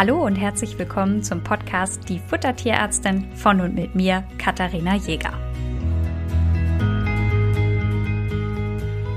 Hallo 0.00 0.24
und 0.24 0.36
herzlich 0.36 0.78
willkommen 0.78 1.22
zum 1.22 1.44
Podcast 1.44 2.08
Die 2.08 2.20
Futtertierärztin 2.20 3.36
von 3.36 3.60
und 3.60 3.74
mit 3.74 3.94
mir, 3.94 4.24
Katharina 4.38 4.96
Jäger. 4.96 5.34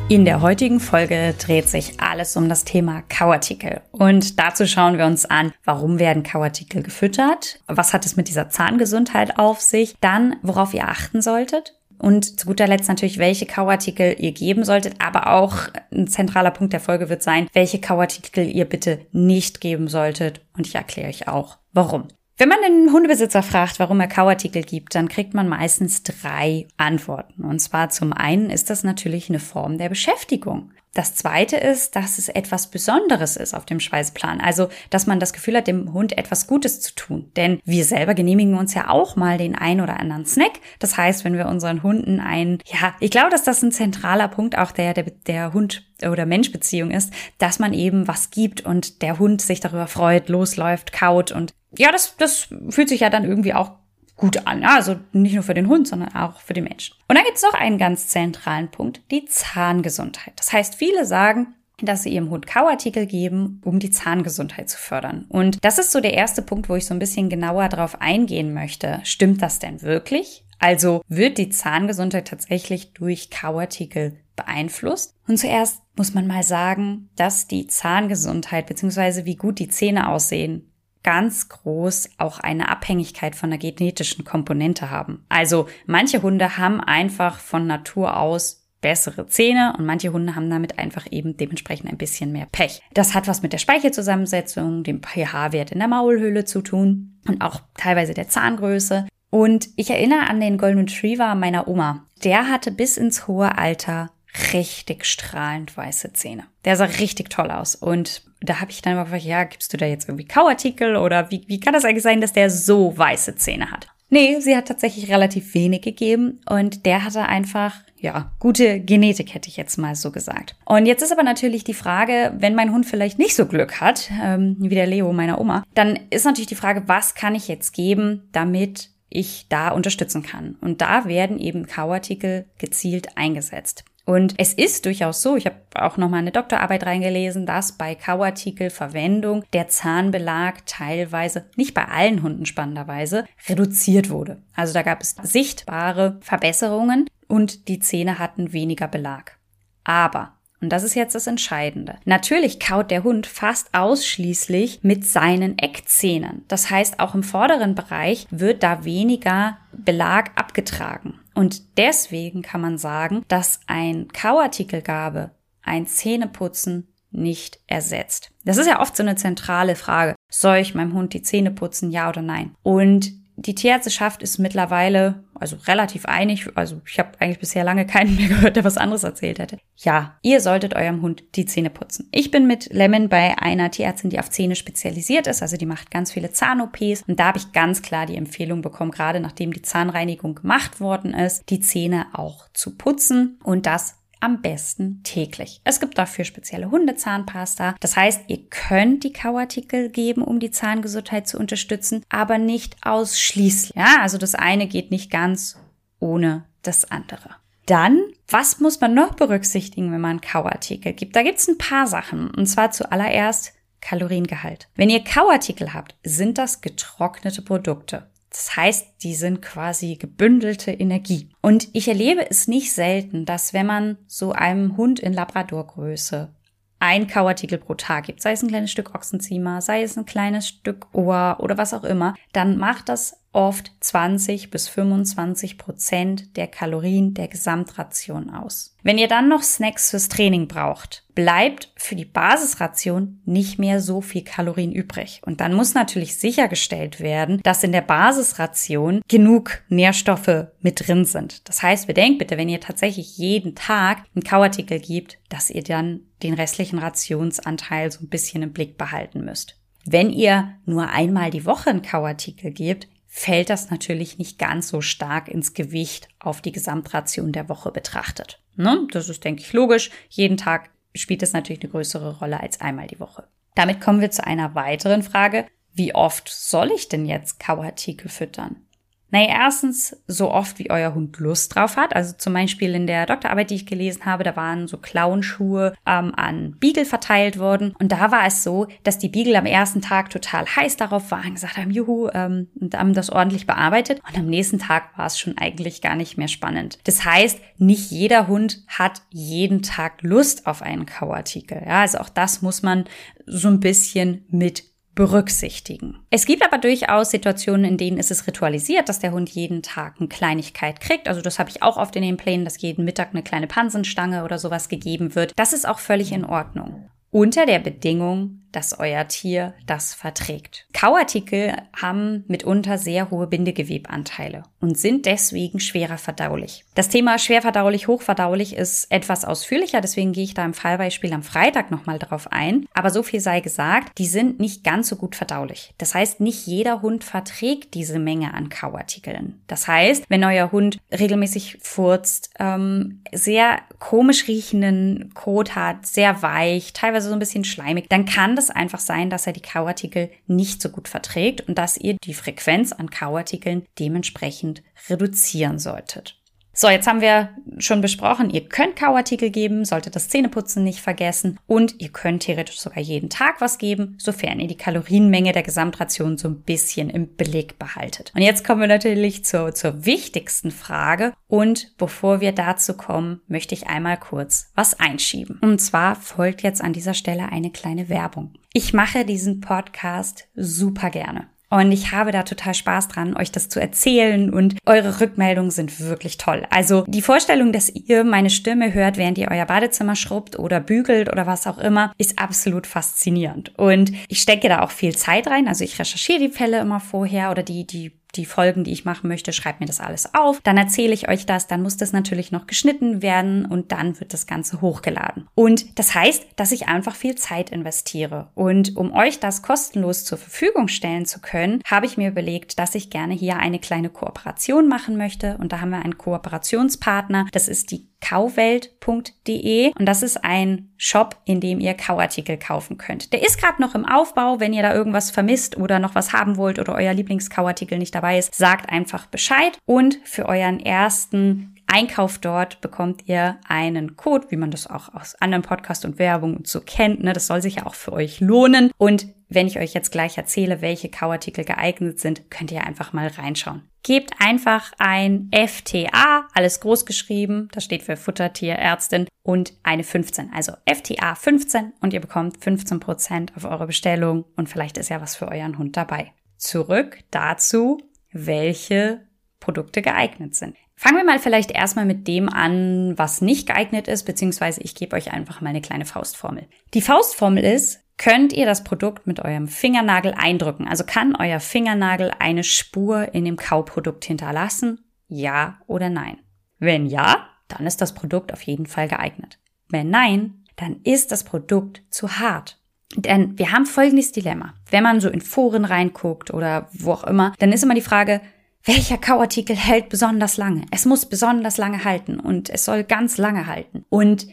In 0.10 0.26
der 0.26 0.42
heutigen 0.42 0.82
Folge 0.82 1.36
dreht 1.40 1.70
sich 1.70 2.02
alles 2.02 2.36
um 2.36 2.50
das 2.50 2.66
Thema 2.66 3.02
Kauartikel. 3.08 3.80
Und 3.92 4.38
dazu 4.42 4.68
schauen 4.68 4.98
wir 4.98 5.06
uns 5.06 5.24
an, 5.24 5.54
warum 5.64 6.00
werden 6.00 6.22
Kauartikel 6.22 6.84
gefüttert? 6.84 7.62
Was 7.68 7.94
hat 7.94 8.06
es 8.06 8.18
mit 8.18 8.28
dieser 8.28 8.50
Zahngesundheit 8.50 9.40
auf 9.40 9.62
sich? 9.62 9.96
Dann, 10.02 10.36
worauf 10.42 10.74
ihr 10.74 10.90
achten 10.90 11.22
solltet 11.22 11.76
und 12.04 12.38
zu 12.38 12.48
guter 12.48 12.68
Letzt 12.68 12.90
natürlich, 12.90 13.18
welche 13.18 13.46
Kauartikel 13.46 14.18
ihr 14.20 14.34
geben 14.34 14.66
solltet, 14.66 14.96
aber 15.00 15.32
auch 15.34 15.70
ein 15.90 16.08
zentraler 16.08 16.52
Punkt 16.52 16.74
der 16.74 16.82
Folge 16.82 17.08
wird 17.08 17.24
sein, 17.24 17.48
welche 17.54 17.80
Kauartikel 17.80 18.46
ihr 18.46 18.66
bitte 18.66 19.06
nicht 19.14 19.62
geben 19.62 19.88
solltet. 19.88 20.42
Und 20.58 20.68
ich 20.68 20.76
erkläre 20.76 21.08
euch 21.08 21.30
auch, 21.30 21.60
warum. 21.72 22.10
Wenn 22.44 22.50
man 22.50 22.62
den 22.62 22.92
Hundebesitzer 22.92 23.42
fragt, 23.42 23.80
warum 23.80 24.02
er 24.02 24.10
Kauartikel 24.10 24.64
gibt, 24.64 24.96
dann 24.96 25.08
kriegt 25.08 25.34
man 25.34 25.48
meistens 25.48 26.04
drei 26.04 26.68
Antworten. 26.76 27.46
Und 27.46 27.60
zwar 27.60 27.90
zum 27.90 28.12
einen 28.12 28.50
ist 28.50 28.70
das 28.70 28.84
natürlich 28.84 29.30
eine 29.30 29.40
Form 29.40 29.78
der 29.78 29.88
Beschäftigung. 29.88 30.74
Das 30.94 31.16
zweite 31.16 31.56
ist, 31.56 31.96
dass 31.96 32.20
es 32.20 32.28
etwas 32.28 32.70
Besonderes 32.70 33.38
ist 33.38 33.54
auf 33.54 33.66
dem 33.66 33.80
Speiseplan. 33.80 34.42
Also, 34.42 34.68
dass 34.90 35.08
man 35.08 35.22
das 35.22 35.32
Gefühl 35.32 35.56
hat, 35.56 35.68
dem 35.68 35.94
Hund 35.94 36.18
etwas 36.18 36.46
Gutes 36.46 36.82
zu 36.82 36.94
tun. 36.94 37.32
Denn 37.38 37.62
wir 37.64 37.86
selber 37.86 38.14
genehmigen 38.14 38.58
uns 38.58 38.74
ja 38.74 38.90
auch 38.90 39.16
mal 39.16 39.38
den 39.38 39.56
ein 39.56 39.80
oder 39.80 40.02
anderen 40.02 40.26
Snack. 40.26 40.60
Das 40.80 40.98
heißt, 40.98 41.24
wenn 41.24 41.38
wir 41.38 41.48
unseren 41.48 41.82
Hunden 41.82 42.20
ein, 42.20 42.60
ja, 42.66 42.94
ich 43.00 43.10
glaube, 43.10 43.30
dass 43.30 43.44
das 43.44 43.64
ein 43.64 43.72
zentraler 43.72 44.28
Punkt 44.28 44.58
auch 44.58 44.72
der, 44.72 44.94
der, 44.94 45.06
der 45.28 45.54
Hund 45.54 45.86
oder 46.12 46.26
Mensch-Beziehung 46.26 46.92
ist, 46.92 47.14
dass 47.38 47.60
man 47.60 47.74
eben 47.74 48.08
was 48.08 48.32
gibt 48.32 48.62
und 48.62 49.02
der 49.02 49.20
Hund 49.20 49.42
sich 49.42 49.60
darüber 49.60 49.88
freut, 49.88 50.30
losläuft, 50.30 50.94
kaut 50.94 51.32
und 51.32 51.54
ja, 51.78 51.92
das, 51.92 52.16
das 52.18 52.50
fühlt 52.70 52.90
sich 52.90 53.02
ja 53.02 53.10
dann 53.10 53.24
irgendwie 53.26 53.54
auch 53.54 53.72
gut 54.16 54.46
an. 54.46 54.64
Also 54.64 54.98
nicht 55.12 55.34
nur 55.34 55.44
für 55.44 55.54
den 55.54 55.68
Hund, 55.68 55.88
sondern 55.88 56.16
auch 56.16 56.40
für 56.40 56.54
den 56.54 56.66
Menschen. 56.66 56.96
Und 57.08 57.16
dann 57.16 57.26
gibt 57.26 57.38
es 57.38 57.44
noch 57.44 57.54
einen 57.54 57.78
ganz 57.78 58.08
zentralen 58.10 58.70
Punkt, 58.70 59.02
die 59.12 59.26
Zahngesundheit. 59.26 60.34
Das 60.38 60.54
heißt, 60.54 60.76
viele 60.76 61.06
sagen, 61.06 61.56
dass 61.82 62.04
sie 62.04 62.14
ihrem 62.14 62.30
Hund 62.30 62.48
Kauartikel 62.48 63.06
geben, 63.06 63.62
um 63.66 63.80
die 63.80 63.90
Zahngesundheit 63.90 64.70
zu 64.70 64.78
fördern. 64.78 65.26
Und 65.30 65.64
das 65.66 65.80
ist 65.80 65.92
so 65.92 66.00
der 66.00 66.14
erste 66.14 66.42
Punkt, 66.42 66.70
wo 66.70 66.76
ich 66.76 66.86
so 66.86 66.94
ein 66.94 67.00
bisschen 67.00 67.30
genauer 67.30 67.68
drauf 67.70 68.00
eingehen 68.00 68.54
möchte. 68.54 69.00
Stimmt 69.04 69.42
das 69.42 69.60
denn 69.60 69.82
wirklich? 69.82 70.43
Also 70.60 71.02
wird 71.08 71.38
die 71.38 71.50
Zahngesundheit 71.50 72.28
tatsächlich 72.28 72.94
durch 72.94 73.30
Kauartikel 73.30 74.18
beeinflusst? 74.36 75.16
Und 75.28 75.38
zuerst 75.38 75.82
muss 75.96 76.14
man 76.14 76.28
mal 76.28 76.44
sagen, 76.44 77.10
dass 77.16 77.48
die 77.48 77.68
Zahngesundheit 77.68 78.68
bzw. 78.68 79.26
wie 79.26 79.36
gut 79.36 79.60
die 79.60 79.70
Zähne 79.70 80.10
aussehen 80.10 80.70
ganz 81.04 81.50
groß 81.50 82.12
auch 82.18 82.40
eine 82.40 82.70
Abhängigkeit 82.70 83.36
von 83.36 83.50
der 83.50 83.60
genetischen 83.60 84.26
Komponente 84.26 84.90
haben. 84.90 85.26
Also 85.30 85.68
manche 85.86 86.22
Hunde 86.22 86.58
haben 86.58 86.80
einfach 86.80 87.40
von 87.40 87.68
Natur 87.68 88.18
aus 88.18 88.64
bessere 88.82 89.28
Zähne 89.28 89.76
und 89.78 89.86
manche 89.86 90.12
Hunde 90.12 90.36
haben 90.36 90.50
damit 90.50 90.78
einfach 90.78 91.06
eben 91.10 91.38
dementsprechend 91.38 91.90
ein 91.90 91.98
bisschen 91.98 92.32
mehr 92.32 92.48
Pech. 92.52 92.82
Das 92.94 93.14
hat 93.14 93.28
was 93.28 93.42
mit 93.42 93.54
der 93.54 93.58
Speichelzusammensetzung, 93.58 94.84
dem 94.84 95.02
pH-Wert 95.02 95.72
in 95.72 95.80
der 95.80 95.88
Maulhöhle 95.88 96.44
zu 96.44 96.62
tun 96.62 97.20
und 97.28 97.42
auch 97.42 97.62
teilweise 97.76 98.14
der 98.14 98.28
Zahngröße. 98.28 99.08
Und 99.34 99.70
ich 99.78 99.90
erinnere 99.90 100.30
an 100.30 100.40
den 100.40 100.60
Golden 100.60 100.82
Retriever 100.82 101.34
meiner 101.34 101.68
Oma. 101.68 102.06
Der 102.24 102.50
hatte 102.50 102.72
bis 102.72 102.98
ins 102.98 103.28
hohe 103.28 103.58
Alter 103.58 104.12
richtig 104.54 105.06
strahlend 105.06 105.76
weiße 105.76 106.14
Zähne. 106.14 106.44
Der 106.66 106.76
sah 106.76 106.86
richtig 106.86 107.32
toll 107.32 107.50
aus. 107.50 107.74
Und 107.74 108.22
da 108.42 108.62
habe 108.62 108.70
ich 108.70 108.84
dann 108.84 108.94
immer 108.94 109.06
gefragt, 109.06 109.24
ja, 109.24 109.44
gibst 109.46 109.74
du 109.74 109.78
da 109.78 109.88
jetzt 109.88 110.08
irgendwie 110.08 110.28
Kauartikel 110.28 110.98
oder 110.98 111.32
wie, 111.32 111.42
wie 111.48 111.60
kann 111.60 111.74
das 111.74 111.84
eigentlich 111.84 112.04
sein, 112.04 112.22
dass 112.22 112.34
der 112.34 112.52
so 112.52 112.96
weiße 112.96 113.36
Zähne 113.36 113.72
hat? 113.72 113.88
Nee, 114.12 114.40
sie 114.40 114.56
hat 114.56 114.68
tatsächlich 114.68 115.10
relativ 115.10 115.56
wenig 115.56 115.82
gegeben 115.82 116.40
und 116.48 116.86
der 116.86 117.04
hatte 117.04 117.24
einfach, 117.24 117.78
ja, 118.00 118.32
gute 118.38 118.82
Genetik, 118.82 119.34
hätte 119.34 119.50
ich 119.50 119.58
jetzt 119.58 119.78
mal 119.78 119.96
so 119.96 120.12
gesagt. 120.12 120.56
Und 120.66 120.86
jetzt 120.86 121.02
ist 121.02 121.12
aber 121.12 121.24
natürlich 121.24 121.64
die 121.64 121.74
Frage, 121.74 122.36
wenn 122.38 122.54
mein 122.54 122.72
Hund 122.72 122.86
vielleicht 122.86 123.18
nicht 123.18 123.36
so 123.36 123.48
Glück 123.48 123.82
hat, 123.82 124.12
ähm, 124.22 124.58
wie 124.60 124.70
der 124.70 124.86
Leo 124.86 125.12
meiner 125.12 125.42
Oma, 125.42 125.64
dann 125.74 125.98
ist 126.12 126.26
natürlich 126.26 126.46
die 126.46 126.54
Frage, 126.54 126.84
was 126.86 127.16
kann 127.16 127.34
ich 127.34 127.48
jetzt 127.48 127.74
geben, 127.74 128.30
damit 128.32 128.93
ich 129.14 129.48
da 129.50 129.70
unterstützen 129.70 130.24
kann. 130.24 130.56
Und 130.62 130.82
da 130.82 131.06
werden 131.06 131.40
eben 131.40 131.68
Kauartikel 131.68 132.46
gezielt 132.58 133.18
eingesetzt. 133.18 133.86
Und 134.06 134.34
es 134.38 134.54
ist 134.54 134.86
durchaus 134.86 135.22
so, 135.22 135.38
ich 135.38 135.46
habe 135.46 135.56
auch 135.76 135.96
noch 135.96 136.10
mal 136.10 136.18
eine 136.18 136.32
Doktorarbeit 136.32 136.86
reingelesen, 136.86 137.46
dass 137.46 137.78
bei 137.78 137.96
Kauartikel 137.96 138.70
Verwendung 138.70 139.46
der 139.54 139.70
Zahnbelag 139.70 140.66
teilweise, 140.66 141.46
nicht 141.56 141.74
bei 141.74 141.86
allen 141.86 142.22
Hunden 142.22 142.46
spannenderweise, 142.46 143.26
reduziert 143.48 144.10
wurde. 144.10 144.42
Also 144.56 144.74
da 144.74 144.82
gab 144.82 145.02
es 145.02 145.16
sichtbare 145.24 146.18
Verbesserungen 146.20 147.08
und 147.30 147.70
die 147.70 147.80
Zähne 147.80 148.20
hatten 148.20 148.52
weniger 148.52 148.90
Belag. 148.90 149.38
Aber 149.86 150.34
und 150.64 150.70
das 150.70 150.84
ist 150.84 150.96
jetzt 150.96 151.14
das 151.14 151.28
Entscheidende. 151.28 151.98
Natürlich 152.06 152.60
kaut 152.60 152.90
der 152.90 153.04
Hund 153.04 153.28
fast 153.28 153.74
ausschließlich 153.74 154.80
mit 154.82 155.06
seinen 155.06 155.60
Eckzähnen. 155.60 156.46
Das 156.48 156.72
heißt, 156.72 157.02
auch 157.02 157.14
im 157.14 157.24
vorderen 157.24 157.76
Bereich 157.76 158.28
wird 158.32 158.64
da 158.64 158.86
weniger 158.86 159.58
Belag 159.74 160.32
abgetragen. 160.36 161.20
Und 161.36 161.78
deswegen 161.78 162.44
kann 162.44 162.62
man 162.62 162.78
sagen, 162.78 163.26
dass 163.28 163.60
ein 163.68 164.08
Kauartikelgabe 164.14 165.32
ein 165.64 165.86
Zähneputzen 165.86 166.88
nicht 167.12 167.60
ersetzt. 167.68 168.32
Das 168.46 168.58
ist 168.58 168.68
ja 168.68 168.80
oft 168.80 168.96
so 168.96 169.04
eine 169.04 169.18
zentrale 169.18 169.76
Frage. 169.76 170.16
Soll 170.30 170.58
ich 170.58 170.76
meinem 170.76 170.94
Hund 170.94 171.14
die 171.14 171.22
Zähne 171.22 171.52
putzen, 171.52 171.92
ja 171.92 172.08
oder 172.08 172.22
nein? 172.22 172.56
Und 172.64 173.12
die 173.36 173.56
Tierärzteschaft 173.56 174.24
ist 174.24 174.38
mittlerweile 174.38 175.23
also 175.36 175.58
relativ 175.68 176.06
einig, 176.06 176.50
also 176.56 176.82
ich 176.86 177.00
habe 177.00 177.12
eigentlich 177.20 177.40
bisher 177.40 177.64
lange 177.64 177.86
keinen 177.86 178.16
mehr 178.18 178.28
gehört, 178.28 178.56
der 178.56 178.64
was 178.64 178.78
anderes 178.78 179.04
erzählt 179.04 179.40
hätte. 179.40 179.58
Ja, 179.78 180.18
ihr 180.22 180.42
solltet 180.42 180.76
eurem 180.76 181.02
Hund 181.02 181.24
die 181.36 181.46
Zähne 181.46 181.70
putzen. 181.70 182.08
Ich 182.12 182.32
bin 182.32 182.48
mit 182.48 182.72
Lemon 182.72 183.10
bei 183.10 183.38
einer 183.38 183.72
Tierärztin, 183.72 184.10
die 184.10 184.20
auf 184.20 184.30
Zähne 184.30 184.56
spezialisiert 184.56 185.28
ist, 185.28 185.42
also 185.42 185.58
die 185.58 185.66
macht 185.66 185.92
ganz 185.92 186.12
viele 186.12 186.32
Zahn-OPs 186.32 187.04
und 187.08 187.20
da 187.20 187.28
habe 187.28 187.38
ich 187.38 187.52
ganz 187.52 187.82
klar 187.82 188.06
die 188.06 188.18
Empfehlung 188.18 188.62
bekommen, 188.62 188.92
gerade 188.92 189.20
nachdem 189.20 189.54
die 189.54 189.62
Zahnreinigung 189.62 190.36
gemacht 190.36 190.80
worden 190.80 191.14
ist, 191.14 191.50
die 191.50 191.60
Zähne 191.60 192.08
auch 192.14 192.48
zu 192.54 192.78
putzen 192.78 193.40
und 193.44 193.66
das 193.66 194.03
am 194.24 194.42
besten 194.42 195.04
täglich. 195.04 195.62
Es 195.66 195.80
gibt 195.80 195.98
dafür 195.98 196.24
spezielle 196.26 196.72
Hundezahnpasta. 196.72 197.76
Das 197.80 197.98
heißt, 197.98 198.22
ihr 198.28 198.46
könnt 198.50 199.04
die 199.04 199.14
Kauartikel 199.14 199.90
geben, 199.90 200.24
um 200.24 200.40
die 200.40 200.52
Zahngesundheit 200.52 201.28
zu 201.28 201.38
unterstützen, 201.38 202.04
aber 202.10 202.38
nicht 202.38 202.78
ausschließlich. 202.84 203.76
Ja, 203.76 203.98
also 204.02 204.18
das 204.18 204.34
eine 204.34 204.68
geht 204.68 204.92
nicht 204.92 205.12
ganz 205.12 205.58
ohne 206.00 206.46
das 206.62 206.90
andere. 206.90 207.36
Dann, 207.66 208.02
was 208.28 208.60
muss 208.60 208.80
man 208.82 208.94
noch 208.94 209.16
berücksichtigen, 209.16 209.92
wenn 209.92 210.02
man 210.02 210.22
Kauartikel 210.22 210.94
gibt? 210.94 211.16
Da 211.16 211.24
gibt 211.24 211.40
es 211.40 211.48
ein 211.48 211.58
paar 211.58 211.88
Sachen. 211.88 212.30
Und 212.32 212.46
zwar 212.48 212.72
zuallererst 212.72 213.54
Kaloriengehalt. 213.82 214.70
Wenn 214.76 214.90
ihr 214.90 215.04
Kauartikel 215.04 215.74
habt, 215.74 215.96
sind 216.04 216.38
das 216.38 216.62
getrocknete 216.62 217.42
Produkte. 217.42 218.10
Das 218.34 218.58
heißt, 218.58 219.04
die 219.04 219.14
sind 219.14 219.42
quasi 219.42 219.96
gebündelte 219.96 220.72
Energie. 220.72 221.30
Und 221.42 221.70
ich 221.74 221.88
erlebe 221.88 222.30
es 222.30 222.48
nicht 222.48 222.74
selten, 222.74 223.26
dass 223.26 223.54
wenn 223.54 223.68
man 223.68 223.98
so 224.08 224.32
einem 224.32 224.76
Hund 224.76 225.00
in 225.00 225.14
Labradorgröße 225.14 226.34
ein 226.80 227.08
Kauartikel 227.08 227.60
pro 227.60 227.76
Tag 227.76 228.08
gibt, 228.08 228.22
sei 228.22 228.34
es 228.34 228.42
ein 228.42 228.50
kleines 228.50 228.72
Stück 228.72 228.94
Ochsenziemer, 228.94 229.62
sei 229.62 229.84
es 229.84 229.98
ein 229.98 230.06
kleines 230.06 230.48
Stück 230.48 230.88
Ohr 230.94 231.38
oder 231.40 231.58
was 231.58 231.74
auch 231.74 231.84
immer, 231.84 232.16
dann 232.34 232.58
macht 232.58 232.90
das 232.90 233.23
oft 233.34 233.72
20 233.82 234.52
bis 234.52 234.68
25 234.70 235.58
Prozent 235.58 236.38
der 236.38 236.48
Kalorien 236.48 237.14
der 237.14 237.28
Gesamtration 237.28 238.30
aus. 238.30 238.76
Wenn 238.84 238.98
ihr 238.98 239.08
dann 239.08 239.28
noch 239.28 239.44
Snacks 239.44 239.90
fürs 239.90 240.10
Training 240.10 240.48
braucht, 240.48 241.06
bleibt 241.16 241.72
für 241.76 241.96
die 241.96 242.06
Basisration 242.06 243.22
nicht 243.26 243.60
mehr 243.60 243.80
so 243.80 244.02
viel 244.02 244.24
Kalorien 244.24 244.72
übrig. 244.72 245.22
Und 245.26 245.42
dann 245.42 245.54
muss 245.54 245.74
natürlich 245.74 246.18
sichergestellt 246.18 247.00
werden, 247.00 247.42
dass 247.44 247.64
in 247.64 247.72
der 247.72 247.82
Basisration 247.82 249.02
genug 249.08 249.64
Nährstoffe 249.70 250.48
mit 250.62 250.88
drin 250.88 251.06
sind. 251.06 251.48
Das 251.48 251.62
heißt, 251.64 251.88
bedenkt 251.88 252.20
bitte, 252.20 252.38
wenn 252.38 252.50
ihr 252.50 252.60
tatsächlich 252.60 253.18
jeden 253.18 253.56
Tag 253.56 254.04
einen 254.16 254.24
Kauartikel 254.24 254.80
gibt, 254.80 255.18
dass 255.30 255.50
ihr 255.50 255.64
dann 255.64 256.02
den 256.22 256.34
restlichen 256.34 256.80
Rationsanteil 256.80 257.92
so 257.92 258.04
ein 258.04 258.10
bisschen 258.10 258.44
im 258.44 258.54
Blick 258.54 258.78
behalten 258.78 259.24
müsst. 259.24 259.58
Wenn 259.86 260.10
ihr 260.10 260.56
nur 260.66 260.90
einmal 260.90 261.30
die 261.30 261.46
Woche 261.46 261.70
einen 261.70 261.82
Kauartikel 261.82 262.52
gebt, 262.52 262.88
fällt 263.16 263.52
das 263.52 263.70
natürlich 263.70 264.18
nicht 264.18 264.40
ganz 264.40 264.70
so 264.70 264.82
stark 264.82 265.28
ins 265.28 265.54
Gewicht 265.54 266.08
auf 266.18 266.42
die 266.42 266.52
Gesamtration 266.52 267.32
der 267.32 267.48
Woche 267.48 267.72
betrachtet. 267.72 268.42
Ne? 268.56 268.88
Das 268.90 269.08
ist, 269.08 269.24
denke 269.24 269.44
ich, 269.44 269.54
logisch. 269.54 269.92
Jeden 270.10 270.36
Tag 270.36 270.72
spielt 270.96 271.22
es 271.22 271.32
natürlich 271.32 271.62
eine 271.62 271.70
größere 271.70 272.18
Rolle 272.18 272.40
als 272.40 272.60
einmal 272.60 272.88
die 272.88 273.00
Woche. 273.00 273.28
Damit 273.54 273.82
kommen 273.82 274.02
wir 274.02 274.10
zu 274.10 274.26
einer 274.26 274.56
weiteren 274.56 275.04
Frage. 275.04 275.46
Wie 275.74 275.94
oft 275.94 276.28
soll 276.28 276.72
ich 276.72 276.90
denn 276.90 277.06
jetzt 277.06 277.40
Kauartikel 277.40 278.10
füttern? 278.10 278.66
Naja, 279.14 279.28
erstens 279.28 279.96
so 280.08 280.32
oft 280.32 280.58
wie 280.58 280.72
euer 280.72 280.96
Hund 280.96 281.20
Lust 281.20 281.56
drauf 281.56 281.78
hat. 281.78 281.96
Also 281.96 282.16
zum 282.18 282.34
Beispiel 282.34 282.74
in 282.74 282.88
der 282.88 283.06
Doktorarbeit, 283.06 283.52
die 283.52 283.56
ich 283.56 283.68
gelesen 283.68 284.06
habe, 284.06 284.24
da 284.24 284.36
waren 284.36 284.68
so 284.68 284.78
Klauenschuhe 284.78 285.76
ähm, 285.86 286.14
an 286.16 286.56
Beagle 286.60 286.84
verteilt 286.84 287.38
worden. 287.38 287.76
Und 287.78 287.92
da 287.92 288.10
war 288.10 288.26
es 288.26 288.42
so, 288.42 288.66
dass 288.82 288.98
die 288.98 289.10
Beagle 289.10 289.38
am 289.38 289.46
ersten 289.46 289.84
Tag 289.84 290.10
total 290.10 290.48
heiß 290.48 290.78
darauf 290.78 291.12
waren, 291.12 291.36
gesagt 291.36 291.58
haben, 291.58 291.70
juhu, 291.70 292.10
ähm, 292.12 292.48
und 292.60 292.76
haben 292.76 292.96
das 292.96 293.12
ordentlich 293.12 293.46
bearbeitet. 293.46 294.02
Und 294.08 294.18
am 294.18 294.26
nächsten 294.26 294.58
Tag 294.58 294.98
war 294.98 295.06
es 295.06 295.20
schon 295.20 295.38
eigentlich 295.38 295.84
gar 295.84 295.96
nicht 295.96 296.18
mehr 296.18 296.28
spannend. 296.28 296.80
Das 296.86 297.06
heißt, 297.06 297.40
nicht 297.60 297.92
jeder 297.92 298.28
Hund 298.28 298.64
hat 298.68 299.04
jeden 299.12 299.62
Tag 299.62 300.02
Lust 300.02 300.48
auf 300.48 300.64
einen 300.64 300.88
Kauartikel. 300.88 301.62
Ja, 301.64 301.82
also 301.82 302.00
auch 302.00 302.10
das 302.10 302.42
muss 302.42 302.64
man 302.64 302.86
so 303.28 303.48
ein 303.48 303.60
bisschen 303.60 304.26
mit 304.30 304.73
berücksichtigen. 304.96 306.00
Es 306.10 306.26
gibt 306.26 306.46
aber 306.46 306.60
durchaus 306.60 307.10
Situationen, 307.10 307.66
in 307.66 307.78
denen 307.78 307.98
ist 307.98 308.12
es 308.12 308.28
ritualisiert, 308.28 308.90
dass 308.90 309.00
der 309.00 309.12
Hund 309.12 309.30
jeden 309.30 309.64
Tag 309.64 309.96
eine 310.00 310.08
Kleinigkeit 310.08 310.80
kriegt. 310.80 311.08
Also 311.08 311.22
das 311.22 311.40
habe 311.40 311.50
ich 311.50 311.64
auch 311.64 311.78
oft 311.78 311.96
in 311.96 312.04
den 312.04 312.18
Plänen, 312.18 312.46
dass 312.46 312.62
jeden 312.62 312.86
Mittag 312.86 313.10
eine 313.12 313.24
kleine 313.24 313.48
Pansenstange 313.48 314.24
oder 314.24 314.38
sowas 314.38 314.70
gegeben 314.70 315.16
wird. 315.16 315.34
Das 315.36 315.54
ist 315.54 315.68
auch 315.68 315.80
völlig 315.80 316.12
in 316.12 316.26
Ordnung. 316.26 316.90
Unter 317.10 317.46
der 317.46 317.60
Bedingung, 317.60 318.43
dass 318.54 318.80
euer 318.80 319.08
Tier 319.08 319.54
das 319.66 319.94
verträgt. 319.94 320.66
Kauartikel 320.74 321.56
haben 321.76 322.24
mitunter 322.28 322.78
sehr 322.78 323.12
hohe 323.12 323.28
Bindegewebanteile 323.28 324.44
und 324.62 324.78
sind 324.78 325.06
deswegen 325.06 325.60
schwerer 325.60 325.98
verdaulich. 325.98 326.64
Das 326.76 326.90
Thema 326.90 327.20
schwer 327.20 327.42
verdaulich, 327.42 327.88
hochverdaulich 327.88 328.56
ist 328.56 328.90
etwas 328.90 329.26
ausführlicher, 329.26 329.82
deswegen 329.82 330.14
gehe 330.14 330.24
ich 330.24 330.34
da 330.34 330.46
im 330.46 330.54
Fallbeispiel 330.54 331.14
am 331.14 331.24
Freitag 331.24 331.70
nochmal 331.70 332.00
drauf 332.00 332.32
ein. 332.32 332.66
Aber 332.74 332.90
so 332.90 333.04
viel 333.04 333.20
sei 333.20 333.42
gesagt, 333.42 333.98
die 333.98 334.08
sind 334.08 334.40
nicht 334.40 334.64
ganz 334.64 334.88
so 334.88 334.96
gut 334.96 335.16
verdaulich. 335.16 335.74
Das 335.78 335.94
heißt, 335.94 336.20
nicht 336.20 336.48
jeder 336.48 336.82
Hund 336.82 337.04
verträgt 337.04 337.74
diese 337.74 338.00
Menge 338.00 338.34
an 338.34 338.50
Kauartikeln. 338.50 339.42
Das 339.48 339.68
heißt, 339.68 340.06
wenn 340.10 340.24
euer 340.24 340.52
Hund 340.52 340.78
regelmäßig 340.92 341.58
furzt, 341.62 342.30
ähm, 342.40 343.02
sehr 343.12 343.60
komisch 343.80 344.28
riechenden 344.28 345.12
Kot 345.14 345.56
hat, 345.56 345.86
sehr 345.86 346.22
weich, 346.22 346.74
teilweise 346.74 347.10
so 347.10 347.14
ein 347.14 347.20
bisschen 347.20 347.44
schleimig, 347.44 347.90
dann 347.90 348.06
kann 348.06 348.36
das 348.36 348.43
es 348.44 348.50
einfach 348.50 348.80
sein, 348.80 349.10
dass 349.10 349.28
er 349.28 349.34
die 349.34 349.42
Kauartikel 349.42 350.12
nicht 350.28 350.62
so 350.62 350.70
gut 350.70 350.88
verträgt 350.88 351.42
und 351.48 351.58
dass 351.58 351.78
ihr 351.78 351.98
die 352.04 352.14
Frequenz 352.14 352.72
an 352.72 352.90
Kauartikeln 352.90 353.66
dementsprechend 353.80 354.64
reduzieren 354.90 355.60
solltet. 355.60 356.23
So, 356.56 356.70
jetzt 356.70 356.86
haben 356.86 357.02
wir 357.02 357.30
schon 357.58 357.82
besprochen, 357.82 358.30
ihr 358.30 358.48
könnt 358.48 358.76
Kauartikel 358.76 359.32
geben, 359.32 359.66
solltet 359.66 359.96
das 359.96 360.08
Zähneputzen 360.08 360.64
nicht 360.64 360.82
vergessen 360.82 361.40
und 361.48 361.82
ihr 361.82 361.90
könnt 361.90 362.24
theoretisch 362.24 362.60
sogar 362.60 362.82
jeden 362.82 363.10
Tag 363.10 363.42
was 363.42 363.58
geben, 363.58 363.98
sofern 364.00 364.40
ihr 364.40 364.48
die 364.48 364.58
Kalorienmenge 364.58 365.32
der 365.32 365.42
Gesamtration 365.42 366.20
so 366.20 366.28
ein 366.28 366.42
bisschen 366.42 366.92
im 366.92 367.16
Beleg 367.16 367.58
behaltet. 367.58 368.12
Und 368.16 368.22
jetzt 368.22 368.46
kommen 368.46 368.62
wir 368.62 368.68
natürlich 368.68 369.26
zur, 369.26 369.56
zur 369.56 369.86
wichtigsten 369.86 370.52
Frage 370.52 371.14
und 371.28 371.76
bevor 371.78 372.22
wir 372.22 372.34
dazu 372.34 372.76
kommen, 372.76 373.22
möchte 373.28 373.56
ich 373.56 373.66
einmal 373.66 373.98
kurz 373.98 374.52
was 374.54 374.80
einschieben. 374.80 375.40
Und 375.42 375.60
zwar 375.60 375.96
folgt 375.96 376.44
jetzt 376.44 376.62
an 376.62 376.74
dieser 376.74 376.94
Stelle 376.94 377.30
eine 377.32 377.50
kleine 377.50 377.90
Werbung. 377.90 378.36
Ich 378.54 378.74
mache 378.74 379.06
diesen 379.06 379.42
Podcast 379.42 380.28
super 380.36 380.92
gerne. 380.92 381.33
Und 381.54 381.72
ich 381.72 381.92
habe 381.92 382.12
da 382.12 382.24
total 382.24 382.56
Spaß 382.56 382.88
dran, 382.88 383.16
euch 383.16 383.32
das 383.32 383.48
zu 383.48 383.62
erzählen 383.62 384.34
und 384.34 384.56
eure 384.66 385.00
Rückmeldungen 385.00 385.52
sind 385.52 385.80
wirklich 385.80 386.18
toll. 386.18 386.48
Also 386.50 386.84
die 386.88 387.04
Vorstellung, 387.04 387.52
dass 387.54 387.70
ihr 387.70 388.04
meine 388.04 388.32
Stimme 388.32 388.74
hört, 388.74 388.98
während 388.98 389.20
ihr 389.20 389.28
euer 389.30 389.46
Badezimmer 389.46 389.96
schrubbt 389.96 390.40
oder 390.40 390.60
bügelt 390.60 391.12
oder 391.12 391.28
was 391.28 391.46
auch 391.46 391.60
immer, 391.60 391.94
ist 392.00 392.18
absolut 392.18 392.66
faszinierend. 392.66 393.54
Und 393.56 393.92
ich 394.08 394.20
stecke 394.20 394.50
da 394.50 394.62
auch 394.62 394.72
viel 394.72 394.96
Zeit 394.96 395.28
rein. 395.28 395.48
Also 395.48 395.64
ich 395.64 395.78
recherchiere 395.78 396.18
die 396.18 396.30
Fälle 396.30 396.60
immer 396.60 396.80
vorher 396.80 397.30
oder 397.30 397.44
die, 397.44 397.68
die 397.68 397.92
die 398.16 398.26
Folgen, 398.26 398.64
die 398.64 398.72
ich 398.72 398.86
machen 398.86 399.08
möchte, 399.08 399.34
schreibt 399.34 399.60
mir 399.60 399.66
das 399.66 399.80
alles 399.80 400.14
auf. 400.14 400.40
Dann 400.44 400.58
erzähle 400.58 400.94
ich 400.94 401.10
euch 401.10 401.26
das, 401.26 401.48
dann 401.48 401.62
muss 401.62 401.78
das 401.78 401.94
natürlich 401.94 402.32
noch 402.32 402.48
geschnitten 402.48 403.02
werden 403.02 403.46
und 403.46 403.72
dann 403.72 404.00
wird 404.00 404.14
das 404.14 404.28
Ganze 404.28 404.62
hochgeladen. 404.62 405.28
Und 405.36 405.80
das 405.80 405.96
heißt, 405.96 406.28
dass 406.36 406.52
ich 406.52 406.68
einfach 406.68 406.96
viel 406.96 407.16
Zeit 407.16 407.50
investiere. 407.50 408.30
Und 408.36 408.76
um 408.76 408.94
euch 408.94 409.20
das 409.20 409.42
kostenlos 409.42 410.06
zur 410.06 410.18
Verfügung 410.18 410.68
stellen 410.68 411.06
zu 411.06 411.20
können, 411.20 411.62
habe 411.66 411.86
ich 411.86 411.98
mir 411.98 412.10
überlegt, 412.10 412.60
dass 412.60 412.76
ich 412.76 412.90
gerne 412.90 413.14
hier 413.14 413.38
eine 413.38 413.60
kleine 413.60 413.90
Kooperation 413.90 414.68
machen 414.68 414.98
möchte. 414.98 415.38
Und 415.38 415.52
da 415.52 415.62
haben 415.62 415.72
wir 415.72 415.82
einen 415.82 415.98
Kooperationspartner. 415.98 417.28
Das 417.32 417.48
ist 417.48 417.72
die 417.72 417.93
kauwelt.de 418.04 419.72
und 419.80 419.86
das 419.86 420.04
ist 420.04 420.24
ein 420.24 420.70
Shop, 420.78 421.18
in 421.26 421.40
dem 421.40 421.60
ihr 421.60 421.74
Kauartikel 421.74 422.38
kaufen 422.38 422.78
könnt. 422.78 423.14
Der 423.14 423.26
ist 423.26 423.40
gerade 423.40 423.62
noch 423.62 423.76
im 423.76 423.86
Aufbau. 423.86 424.40
Wenn 424.40 424.54
ihr 424.54 424.62
da 424.62 424.74
irgendwas 424.74 425.10
vermisst 425.10 425.58
oder 425.58 425.80
noch 425.80 425.96
was 425.96 426.12
haben 426.12 426.38
wollt 426.38 426.60
oder 426.60 426.76
euer 426.76 426.94
Lieblingskauartikel 426.94 427.78
nicht 427.78 427.96
dabei 427.96 428.18
ist, 428.18 428.36
sagt 428.36 428.70
einfach 428.70 429.06
Bescheid 429.08 429.58
und 429.66 430.00
für 430.04 430.26
euren 430.26 430.60
ersten 430.60 431.53
Einkauf 431.68 432.18
dort 432.20 432.62
bekommt 432.62 433.08
ihr 433.08 433.40
einen 433.48 433.96
Code, 433.96 434.28
wie 434.30 434.36
man 434.36 434.52
das 434.52 434.68
auch 434.68 434.94
aus 434.94 435.16
anderen 435.16 435.44
Podcasts 435.44 435.86
und 435.86 436.00
Werbung 436.00 436.42
so 436.44 436.62
kennt. 436.62 437.04
Ne? 437.04 437.14
Das 437.14 437.28
soll 437.28 437.42
sich 437.42 437.56
ja 437.56 437.66
auch 437.66 437.76
für 437.76 437.94
euch 437.94 438.20
lohnen. 438.20 438.72
Und 438.78 439.08
wenn 439.30 439.48
ich 439.48 439.60
euch 439.60 439.74
jetzt 439.74 439.92
gleich 439.92 440.18
erzähle, 440.18 440.62
welche 440.62 440.90
Kauartikel 440.90 441.44
geeignet 441.44 442.00
sind, 442.00 442.30
könnt 442.30 442.52
ihr 442.52 442.64
einfach 442.64 442.94
mal 442.94 443.08
reinschauen. 443.08 443.64
Gebt 443.82 444.12
einfach 444.20 444.72
ein 444.78 445.30
FTA, 445.34 446.28
alles 446.34 446.62
groß 446.62 446.86
geschrieben, 446.86 447.50
das 447.52 447.66
steht 447.66 447.84
für 447.84 447.98
Futtertierärztin 447.98 449.08
und 449.24 449.54
eine 449.64 449.84
15, 449.84 450.32
also 450.34 450.54
FTA 450.66 451.16
15 451.16 451.74
und 451.82 451.94
ihr 451.94 452.00
bekommt 452.00 452.38
15% 452.38 453.36
auf 453.36 453.44
eure 453.44 453.68
Bestellung 453.68 454.24
und 454.38 454.48
vielleicht 454.48 454.78
ist 454.78 454.90
ja 454.90 455.02
was 455.02 455.18
für 455.18 455.28
euren 455.28 455.58
Hund 455.58 455.76
dabei. 455.76 456.14
Zurück 456.38 457.00
dazu, 457.12 457.78
welche 458.12 459.02
Produkte 459.42 459.82
geeignet 459.82 460.36
sind. 460.36 460.56
Fangen 460.84 460.98
wir 460.98 461.06
mal 461.06 461.20
vielleicht 461.20 461.50
erstmal 461.50 461.86
mit 461.86 462.10
dem 462.10 462.28
an, 462.28 462.98
was 462.98 463.22
nicht 463.22 463.48
geeignet 463.48 463.88
ist, 463.88 464.04
beziehungsweise 464.04 464.60
ich 464.60 464.76
gebe 464.76 464.98
euch 464.98 465.14
einfach 465.14 465.40
mal 465.40 465.52
eine 465.52 465.62
kleine 465.62 465.86
Faustformel. 465.86 466.46
Die 466.74 466.82
Faustformel 466.82 467.42
ist, 467.42 467.80
könnt 467.98 468.34
ihr 468.34 468.46
das 468.46 468.66
Produkt 468.66 469.08
mit 469.08 469.22
eurem 469.22 469.48
Fingernagel 469.48 470.14
eindrücken. 470.14 470.68
Also 470.68 470.84
kann 470.84 471.16
euer 471.16 471.40
Fingernagel 471.40 472.12
eine 472.20 472.44
Spur 472.44 473.14
in 473.14 473.24
dem 473.24 473.38
Kauprodukt 473.38 474.04
hinterlassen? 474.04 474.82
Ja 475.08 475.58
oder 475.68 475.90
nein? 475.90 476.18
Wenn 476.60 476.86
ja, 476.86 477.30
dann 477.48 477.66
ist 477.66 477.80
das 477.80 477.94
Produkt 477.94 478.34
auf 478.34 478.42
jeden 478.42 478.66
Fall 478.66 478.90
geeignet. 478.90 479.40
Wenn 479.70 479.90
nein, 479.90 480.44
dann 480.58 480.82
ist 480.84 481.14
das 481.14 481.24
Produkt 481.24 481.82
zu 481.92 482.20
hart. 482.20 482.60
Denn 482.94 483.40
wir 483.40 483.54
haben 483.54 483.66
folgendes 483.66 484.12
Dilemma. 484.12 484.54
Wenn 484.70 484.84
man 484.84 485.00
so 485.00 485.08
in 485.08 485.22
Foren 485.22 485.64
reinguckt 485.64 486.34
oder 486.34 486.68
wo 486.74 486.92
auch 486.92 487.06
immer, 487.06 487.32
dann 487.40 487.54
ist 487.54 487.64
immer 487.64 487.74
die 487.74 487.80
Frage, 487.80 488.20
welcher 488.66 488.98
Kauartikel 488.98 489.56
hält 489.56 489.90
besonders 489.90 490.38
lange? 490.38 490.66
Es 490.72 490.86
muss 490.86 491.06
besonders 491.06 491.58
lange 491.58 491.84
halten 491.84 492.20
und 492.20 492.50
es 492.50 492.66
soll 492.66 492.84
ganz 492.84 493.18
lange 493.18 493.46
halten. 493.46 493.86
Und 493.90 494.28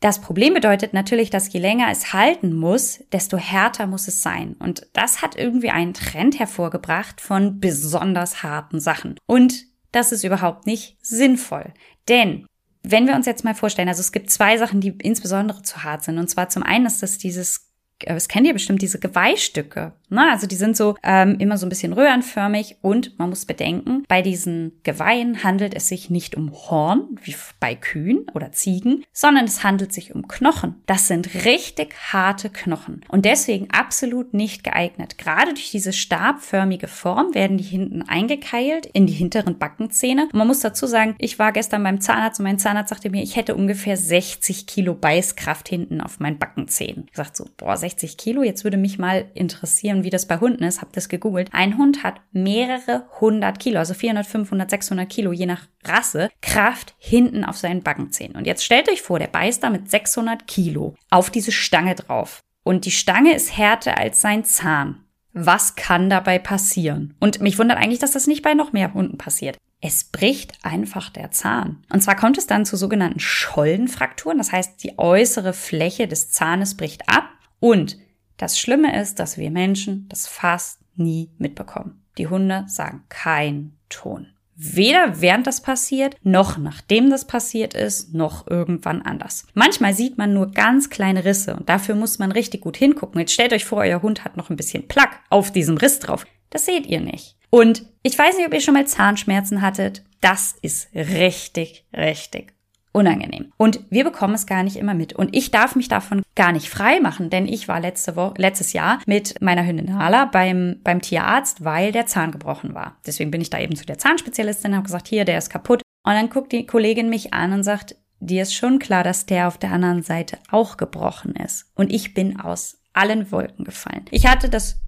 das 0.00 0.20
Problem 0.20 0.54
bedeutet 0.54 0.92
natürlich, 0.92 1.30
dass 1.30 1.52
je 1.52 1.60
länger 1.60 1.88
es 1.90 2.12
halten 2.12 2.54
muss, 2.54 3.04
desto 3.12 3.38
härter 3.38 3.86
muss 3.86 4.08
es 4.08 4.22
sein. 4.22 4.54
Und 4.58 4.86
das 4.92 5.22
hat 5.22 5.36
irgendwie 5.36 5.70
einen 5.70 5.94
Trend 5.94 6.38
hervorgebracht 6.38 7.20
von 7.20 7.60
besonders 7.60 8.42
harten 8.42 8.80
Sachen. 8.80 9.16
Und 9.26 9.64
das 9.92 10.12
ist 10.12 10.24
überhaupt 10.24 10.66
nicht 10.66 10.98
sinnvoll. 11.00 11.72
Denn 12.08 12.44
wenn 12.82 13.06
wir 13.06 13.14
uns 13.14 13.26
jetzt 13.26 13.44
mal 13.44 13.54
vorstellen, 13.54 13.88
also 13.88 14.00
es 14.00 14.12
gibt 14.12 14.30
zwei 14.30 14.58
Sachen, 14.58 14.80
die 14.80 14.94
insbesondere 15.00 15.62
zu 15.62 15.82
hart 15.82 16.04
sind. 16.04 16.18
Und 16.18 16.28
zwar 16.28 16.48
zum 16.48 16.62
einen 16.62 16.86
ist 16.86 17.02
das 17.02 17.18
dieses 17.18 17.66
das 18.00 18.28
kennt 18.28 18.46
ihr 18.46 18.52
bestimmt, 18.52 18.82
diese 18.82 18.98
Geweihstücke. 18.98 19.92
Ne? 20.08 20.30
Also 20.30 20.46
die 20.46 20.56
sind 20.56 20.76
so 20.76 20.96
ähm, 21.02 21.36
immer 21.38 21.58
so 21.58 21.66
ein 21.66 21.68
bisschen 21.68 21.92
röhrenförmig 21.92 22.76
und 22.82 23.18
man 23.18 23.30
muss 23.30 23.44
bedenken, 23.44 24.04
bei 24.08 24.22
diesen 24.22 24.72
Geweihen 24.82 25.42
handelt 25.42 25.74
es 25.74 25.88
sich 25.88 26.10
nicht 26.10 26.36
um 26.36 26.52
Horn, 26.52 27.18
wie 27.22 27.34
bei 27.60 27.74
Kühen 27.74 28.26
oder 28.34 28.52
Ziegen, 28.52 29.04
sondern 29.12 29.44
es 29.44 29.64
handelt 29.64 29.92
sich 29.92 30.14
um 30.14 30.28
Knochen. 30.28 30.82
Das 30.86 31.08
sind 31.08 31.44
richtig 31.44 31.94
harte 32.12 32.50
Knochen 32.50 33.02
und 33.08 33.24
deswegen 33.24 33.68
absolut 33.70 34.34
nicht 34.34 34.64
geeignet. 34.64 35.18
Gerade 35.18 35.54
durch 35.54 35.70
diese 35.70 35.92
stabförmige 35.92 36.88
Form 36.88 37.34
werden 37.34 37.58
die 37.58 37.64
hinten 37.64 38.02
eingekeilt 38.02 38.86
in 38.86 39.06
die 39.06 39.12
hinteren 39.12 39.58
Backenzähne. 39.58 40.24
Und 40.24 40.34
man 40.34 40.46
muss 40.46 40.60
dazu 40.60 40.86
sagen, 40.86 41.14
ich 41.18 41.38
war 41.38 41.52
gestern 41.52 41.82
beim 41.82 42.00
Zahnarzt 42.00 42.40
und 42.40 42.44
mein 42.44 42.58
Zahnarzt 42.58 42.90
sagte 42.90 43.10
mir, 43.10 43.22
ich 43.22 43.36
hätte 43.36 43.54
ungefähr 43.54 43.96
60 43.96 44.66
Kilo 44.66 44.94
Beißkraft 44.94 45.68
hinten 45.68 46.00
auf 46.00 46.20
meinen 46.20 46.38
Backenzähnen. 46.38 47.06
Ich 47.10 47.16
sagte 47.16 47.36
so, 47.36 47.48
boah, 47.56 47.76
60 47.76 48.16
Kilo. 48.16 48.42
Jetzt 48.42 48.64
würde 48.64 48.76
mich 48.76 48.98
mal 48.98 49.26
interessieren, 49.34 49.95
wie 50.04 50.10
das 50.10 50.26
bei 50.26 50.38
Hunden 50.38 50.64
ist. 50.64 50.80
Hab 50.80 50.92
das 50.92 51.08
gegoogelt. 51.08 51.50
Ein 51.52 51.78
Hund 51.78 52.02
hat 52.02 52.20
mehrere 52.32 53.06
hundert 53.20 53.58
Kilo, 53.58 53.78
also 53.78 53.94
400, 53.94 54.26
500, 54.26 54.70
600 54.70 55.08
Kilo, 55.08 55.32
je 55.32 55.46
nach 55.46 55.68
Rasse, 55.84 56.30
Kraft 56.42 56.94
hinten 56.98 57.44
auf 57.44 57.56
seinen 57.56 57.82
Backenzähnen. 57.82 58.36
Und 58.36 58.46
jetzt 58.46 58.64
stellt 58.64 58.88
euch 58.90 59.02
vor, 59.02 59.18
der 59.18 59.28
beißt 59.28 59.62
da 59.62 59.70
mit 59.70 59.90
600 59.90 60.46
Kilo 60.46 60.94
auf 61.10 61.30
diese 61.30 61.52
Stange 61.52 61.94
drauf. 61.94 62.42
Und 62.62 62.84
die 62.84 62.90
Stange 62.90 63.34
ist 63.34 63.56
härter 63.56 63.98
als 63.98 64.20
sein 64.20 64.44
Zahn. 64.44 65.04
Was 65.32 65.76
kann 65.76 66.08
dabei 66.08 66.38
passieren? 66.38 67.14
Und 67.20 67.40
mich 67.40 67.58
wundert 67.58 67.78
eigentlich, 67.78 67.98
dass 67.98 68.12
das 68.12 68.26
nicht 68.26 68.42
bei 68.42 68.54
noch 68.54 68.72
mehr 68.72 68.94
Hunden 68.94 69.18
passiert. 69.18 69.58
Es 69.82 70.04
bricht 70.04 70.54
einfach 70.62 71.10
der 71.10 71.30
Zahn. 71.30 71.84
Und 71.92 72.02
zwar 72.02 72.16
kommt 72.16 72.38
es 72.38 72.46
dann 72.46 72.64
zu 72.64 72.76
sogenannten 72.76 73.20
Schollenfrakturen. 73.20 74.38
Das 74.38 74.50
heißt, 74.50 74.82
die 74.82 74.98
äußere 74.98 75.52
Fläche 75.52 76.08
des 76.08 76.30
Zahnes 76.30 76.76
bricht 76.76 77.08
ab 77.08 77.28
und 77.60 77.98
das 78.36 78.58
Schlimme 78.58 79.00
ist, 79.00 79.18
dass 79.18 79.38
wir 79.38 79.50
Menschen 79.50 80.06
das 80.08 80.26
fast 80.26 80.80
nie 80.96 81.30
mitbekommen. 81.38 82.02
Die 82.18 82.28
Hunde 82.28 82.64
sagen 82.68 83.04
kein 83.08 83.76
Ton. 83.88 84.28
Weder 84.58 85.20
während 85.20 85.46
das 85.46 85.60
passiert, 85.60 86.16
noch 86.22 86.56
nachdem 86.56 87.10
das 87.10 87.26
passiert 87.26 87.74
ist, 87.74 88.14
noch 88.14 88.46
irgendwann 88.46 89.02
anders. 89.02 89.46
Manchmal 89.52 89.92
sieht 89.92 90.16
man 90.16 90.32
nur 90.32 90.50
ganz 90.50 90.88
kleine 90.88 91.26
Risse 91.26 91.54
und 91.54 91.68
dafür 91.68 91.94
muss 91.94 92.18
man 92.18 92.32
richtig 92.32 92.62
gut 92.62 92.78
hingucken. 92.78 93.20
Jetzt 93.20 93.32
stellt 93.32 93.52
euch 93.52 93.66
vor, 93.66 93.78
euer 93.78 94.00
Hund 94.00 94.24
hat 94.24 94.38
noch 94.38 94.48
ein 94.48 94.56
bisschen 94.56 94.88
Plack 94.88 95.20
auf 95.28 95.52
diesem 95.52 95.76
Riss 95.76 95.98
drauf. 95.98 96.26
Das 96.48 96.64
seht 96.64 96.86
ihr 96.86 97.00
nicht. 97.00 97.36
Und 97.50 97.84
ich 98.02 98.18
weiß 98.18 98.38
nicht, 98.38 98.46
ob 98.46 98.54
ihr 98.54 98.60
schon 98.60 98.74
mal 98.74 98.86
Zahnschmerzen 98.86 99.60
hattet. 99.60 100.02
Das 100.22 100.56
ist 100.62 100.88
richtig, 100.94 101.84
richtig 101.94 102.55
unangenehm. 102.96 103.52
Und 103.58 103.80
wir 103.90 104.04
bekommen 104.04 104.34
es 104.34 104.46
gar 104.46 104.62
nicht 104.62 104.76
immer 104.76 104.94
mit. 104.94 105.12
Und 105.12 105.36
ich 105.36 105.50
darf 105.50 105.76
mich 105.76 105.88
davon 105.88 106.22
gar 106.34 106.52
nicht 106.52 106.70
frei 106.70 106.98
machen, 106.98 107.28
denn 107.28 107.46
ich 107.46 107.68
war 107.68 107.78
letzte 107.78 108.16
Woche, 108.16 108.34
letztes 108.38 108.72
Jahr 108.72 109.00
mit 109.06 109.40
meiner 109.42 109.66
Hündin 109.66 109.98
Hala 109.98 110.24
beim, 110.24 110.80
beim 110.82 111.02
Tierarzt, 111.02 111.62
weil 111.62 111.92
der 111.92 112.06
Zahn 112.06 112.32
gebrochen 112.32 112.74
war. 112.74 112.96
Deswegen 113.06 113.30
bin 113.30 113.42
ich 113.42 113.50
da 113.50 113.60
eben 113.60 113.76
zu 113.76 113.84
der 113.84 113.98
Zahnspezialistin 113.98 114.70
und 114.70 114.76
habe 114.78 114.86
gesagt, 114.86 115.08
hier, 115.08 115.26
der 115.26 115.36
ist 115.38 115.50
kaputt. 115.50 115.82
Und 116.04 116.14
dann 116.14 116.30
guckt 116.30 116.52
die 116.52 116.66
Kollegin 116.66 117.10
mich 117.10 117.34
an 117.34 117.52
und 117.52 117.64
sagt, 117.64 117.96
dir 118.20 118.42
ist 118.42 118.54
schon 118.54 118.78
klar, 118.78 119.04
dass 119.04 119.26
der 119.26 119.48
auf 119.48 119.58
der 119.58 119.72
anderen 119.72 120.02
Seite 120.02 120.38
auch 120.50 120.78
gebrochen 120.78 121.36
ist. 121.36 121.70
Und 121.74 121.92
ich 121.92 122.14
bin 122.14 122.40
aus 122.40 122.78
allen 122.94 123.30
Wolken 123.30 123.66
gefallen. 123.66 124.06
Ich 124.10 124.26
hatte 124.26 124.48
das 124.48 124.80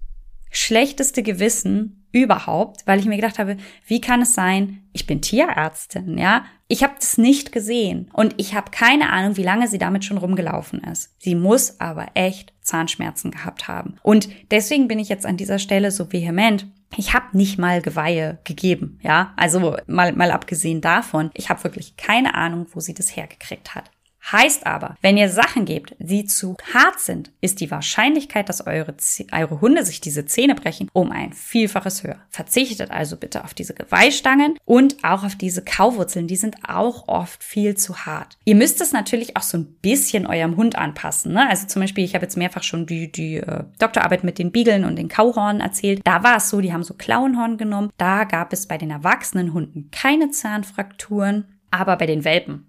schlechteste 0.49 1.23
Gewissen, 1.23 1.99
überhaupt, 2.11 2.87
weil 2.87 2.99
ich 2.99 3.05
mir 3.05 3.15
gedacht 3.15 3.39
habe, 3.39 3.57
wie 3.85 4.01
kann 4.01 4.21
es 4.21 4.33
sein, 4.33 4.83
ich 4.93 5.05
bin 5.05 5.21
Tierärztin, 5.21 6.17
ja? 6.17 6.45
Ich 6.67 6.83
habe 6.83 6.93
das 6.99 7.17
nicht 7.17 7.51
gesehen 7.51 8.09
und 8.13 8.35
ich 8.37 8.53
habe 8.53 8.71
keine 8.71 9.11
Ahnung, 9.11 9.37
wie 9.37 9.43
lange 9.43 9.67
sie 9.67 9.77
damit 9.77 10.05
schon 10.05 10.17
rumgelaufen 10.17 10.83
ist. 10.83 11.15
Sie 11.19 11.35
muss 11.35 11.79
aber 11.79 12.07
echt 12.13 12.53
Zahnschmerzen 12.61 13.31
gehabt 13.31 13.67
haben. 13.67 13.95
Und 14.03 14.29
deswegen 14.51 14.87
bin 14.87 14.99
ich 14.99 15.09
jetzt 15.09 15.25
an 15.25 15.37
dieser 15.37 15.57
Stelle 15.59 15.91
so 15.91 16.11
vehement. 16.11 16.67
Ich 16.95 17.13
habe 17.13 17.37
nicht 17.37 17.57
mal 17.57 17.81
Geweihe 17.81 18.39
gegeben, 18.43 18.99
ja? 19.01 19.33
Also 19.35 19.77
mal 19.87 20.13
mal 20.13 20.31
abgesehen 20.31 20.81
davon, 20.81 21.29
ich 21.33 21.49
habe 21.49 21.63
wirklich 21.63 21.97
keine 21.97 22.33
Ahnung, 22.33 22.67
wo 22.71 22.79
sie 22.79 22.93
das 22.95 23.15
hergekriegt 23.15 23.75
hat. 23.75 23.91
Heißt 24.31 24.67
aber, 24.67 24.95
wenn 25.01 25.17
ihr 25.17 25.29
Sachen 25.29 25.65
gebt, 25.65 25.95
die 25.97 26.25
zu 26.25 26.55
hart 26.73 26.99
sind, 26.99 27.31
ist 27.41 27.61
die 27.61 27.71
Wahrscheinlichkeit, 27.71 28.47
dass 28.47 28.65
eure, 28.65 28.93
eure 29.31 29.61
Hunde 29.61 29.83
sich 29.85 30.01
diese 30.01 30.25
Zähne 30.25 30.55
brechen, 30.55 30.89
um 30.93 31.11
ein 31.11 31.33
Vielfaches 31.33 32.03
höher. 32.03 32.19
Verzichtet 32.29 32.91
also 32.91 33.17
bitte 33.17 33.43
auf 33.43 33.53
diese 33.53 33.73
Geweihstangen 33.73 34.57
und 34.65 35.03
auch 35.03 35.23
auf 35.23 35.35
diese 35.35 35.63
Kauwurzeln. 35.63 36.27
Die 36.27 36.35
sind 36.35 36.57
auch 36.67 37.07
oft 37.07 37.43
viel 37.43 37.75
zu 37.75 38.05
hart. 38.05 38.37
Ihr 38.45 38.55
müsst 38.55 38.81
es 38.81 38.91
natürlich 38.91 39.35
auch 39.35 39.41
so 39.41 39.57
ein 39.57 39.65
bisschen 39.81 40.27
eurem 40.27 40.57
Hund 40.57 40.75
anpassen. 40.77 41.33
Ne? 41.33 41.49
Also 41.49 41.67
zum 41.67 41.81
Beispiel, 41.81 42.03
ich 42.03 42.13
habe 42.13 42.25
jetzt 42.25 42.37
mehrfach 42.37 42.63
schon 42.63 42.85
die, 42.85 43.11
die 43.11 43.37
äh, 43.37 43.63
Doktorarbeit 43.79 44.23
mit 44.23 44.37
den 44.37 44.51
Biegeln 44.51 44.85
und 44.85 44.95
den 44.95 45.09
Kauhornen 45.09 45.61
erzählt. 45.61 46.01
Da 46.03 46.23
war 46.23 46.37
es 46.37 46.49
so, 46.49 46.61
die 46.61 46.71
haben 46.71 46.83
so 46.83 46.93
Klauenhorn 46.93 47.57
genommen. 47.57 47.91
Da 47.97 48.25
gab 48.25 48.53
es 48.53 48.67
bei 48.67 48.77
den 48.77 48.91
erwachsenen 48.91 49.53
Hunden 49.53 49.89
keine 49.91 50.29
Zahnfrakturen, 50.29 51.45
aber 51.71 51.97
bei 51.97 52.05
den 52.05 52.23
Welpen 52.23 52.68